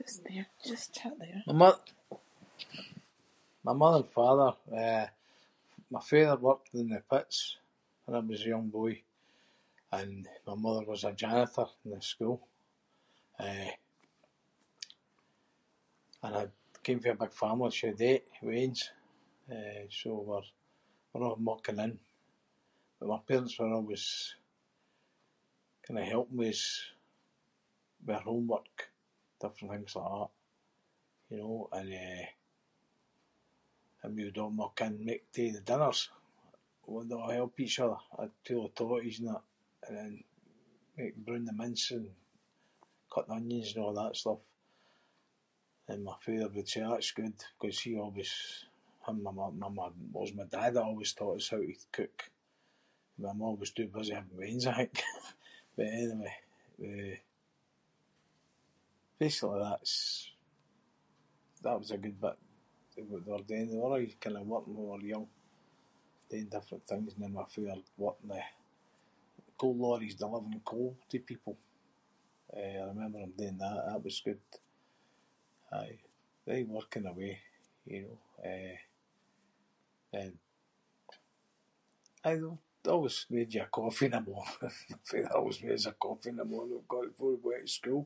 [inc] 0.00 1.46
My 1.48 1.52
mo- 1.62 1.84
my 3.66 3.72
mother 3.82 3.96
and 4.02 4.08
father. 4.18 4.50
Eh, 4.84 5.06
my 5.94 6.00
father 6.10 6.36
worked 6.48 6.68
doon 6.72 6.88
the 6.94 7.00
pits 7.12 7.38
when 8.04 8.14
I 8.16 8.20
was 8.30 8.42
a 8.44 8.48
young 8.54 8.68
boy 8.78 8.94
and 10.00 10.18
my 10.46 10.54
mother 10.64 10.84
was 10.90 11.02
a 11.04 11.12
janitor 11.22 11.66
in 11.84 11.90
the 11.94 12.02
school. 12.12 12.38
Eh, 13.48 13.70
and 16.24 16.32
I 16.36 16.44
came 16.84 17.00
fae 17.02 17.10
a 17.10 17.14
big 17.22 17.32
family. 17.40 17.70
She 17.70 17.86
had 17.88 18.00
eight 18.10 18.28
weans. 18.48 18.82
Eh, 19.56 19.84
so 19.98 20.10
we’re- 20.26 20.54
we're 21.12 21.32
a’ 21.34 21.38
mucking 21.48 21.78
in. 21.86 21.94
But 22.98 23.08
my 23.12 23.18
parents 23.28 23.56
were 23.58 23.72
always 23.78 24.04
kinda 25.86 26.04
helping 26.14 26.36
with 26.42 26.52
us 26.54 26.64
with 28.04 28.16
oor 28.16 28.22
homework. 28.28 28.74
Different 29.42 29.72
things 29.72 29.94
like 29.98 30.12
that, 30.16 30.30
you 31.30 31.36
know. 31.40 31.58
And 31.76 31.88
eh, 32.04 32.26
and 34.02 34.10
we 34.16 34.24
would 34.26 34.36
a’ 34.44 34.52
muck 34.60 34.76
in 34.82 34.86
and 34.96 35.06
make 35.08 35.24
too 35.34 35.52
the 35.54 35.60
dinners. 35.68 36.02
We’d 36.92 37.12
a’ 37.14 37.32
help 37.38 37.54
each 37.60 37.78
other. 37.84 38.00
I’d 38.20 38.42
peel 38.44 38.62
the 38.64 38.74
totties 38.78 39.18
and 39.20 39.28
that 39.30 39.44
and 39.86 39.96
then 39.98 40.14
make- 40.96 41.16
broon 41.24 41.46
the 41.48 41.54
mince 41.62 41.86
and 41.96 42.08
cut 43.12 43.26
the 43.26 43.32
onions 43.38 43.70
and 43.74 43.86
a’ 43.86 43.92
that 43.96 44.16
stuff. 44.22 44.40
And 45.88 46.00
my 46.08 46.16
father 46.24 46.48
would 46.54 46.68
say 46.70 46.80
“that’s 46.84 47.12
good” 47.20 47.38
‘cause 47.58 47.78
he 47.82 47.90
always- 47.96 48.64
him 49.06 49.16
and 49.24 49.24
my 49.24 49.30
mum- 49.38 49.58
my 49.64 49.70
mu- 49.70 49.78
well 49.78 49.92
it 49.92 50.12
was 50.24 50.34
my 50.40 50.44
dad 50.56 50.72
that 50.74 50.82
always 50.90 51.12
taught 51.14 51.36
us 51.38 51.48
how 51.50 51.56
to 51.72 51.86
cook. 51.98 52.18
Ma 53.22 53.30
maw 53.38 53.54
was 53.60 53.72
too 53.74 53.88
busy 53.94 54.12
having 54.14 54.36
weans, 54.38 54.66
I 54.70 54.74
think. 54.76 54.94
But 55.76 55.86
anyway, 56.02 56.36
we- 56.80 57.20
basically 59.20 59.58
that’s- 59.66 60.30
that 61.64 61.78
was 61.80 61.90
a 61.90 61.98
good 62.04 62.18
bit 62.24 62.38
[inc]. 62.68 62.94
They 62.94 63.02
were 63.02 63.94
aie 63.98 64.12
kinda 64.22 64.42
working 64.50 64.74
when 64.74 64.84
we 64.84 64.88
were 64.92 65.00
young 65.14 65.28
doing 66.28 66.50
different 66.54 66.84
things 66.90 67.10
and 67.14 67.22
then 67.24 67.32
my 67.40 67.44
father 67.54 67.80
worked 68.02 68.22
in 68.24 68.28
the 68.34 68.44
coal 69.58 69.74
lorries 69.80 70.14
delivering 70.22 70.60
coal 70.70 70.90
to 71.10 71.20
people. 71.30 71.56
Eh, 72.60 72.78
I 72.78 72.84
remember 72.90 73.18
him 73.24 73.32
doing 73.38 73.58
that. 73.62 73.80
That 73.88 74.04
was 74.06 74.18
good. 74.28 74.42
Aye, 75.78 75.98
aie 76.50 76.62
working 76.76 77.06
away, 77.12 77.34
you 77.92 78.00
know. 78.04 78.18
Eh, 78.52 78.76
then- 80.12 80.38
aye, 82.26 82.36
they- 82.42 82.52
they 82.80 82.90
always 82.94 83.16
made 83.34 83.52
you 83.54 83.62
a 83.62 83.66
coffee 83.78 84.06
in 84.06 84.12
the 84.14 84.20
morning. 84.20 84.54
My 84.90 84.98
father 85.04 85.36
always 85.36 85.58
made 85.62 85.72
us 85.78 85.86
a 85.86 85.92
coffee 86.04 86.30
in 86.32 86.36
the 86.40 86.44
morning 86.52 86.82
[inc] 86.88 86.88
before 87.08 87.30
we 87.34 87.34
went 87.48 87.66
to 87.66 87.72
school, 87.78 88.04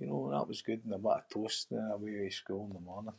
you 0.00 0.06
know. 0.08 0.22
That 0.34 0.48
was 0.50 0.60
good- 0.66 0.84
and 0.86 0.94
a 0.94 0.98
bit 1.04 1.08
of 1.18 1.28
toast 1.32 1.66
and 1.78 1.92
away 1.96 2.12
to 2.22 2.30
school 2.40 2.64
in 2.66 2.72
the 2.76 2.80
morning. 2.90 3.14